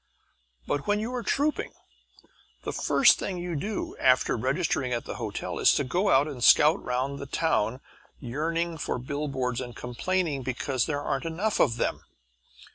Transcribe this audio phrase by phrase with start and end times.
[0.65, 1.73] But when you are trouping,
[2.63, 6.43] the first thing you do, after registering at the hotel, is to go out and
[6.43, 7.81] scout round the town
[8.19, 12.01] yearning for billboards and complaining because there aren't enough of them.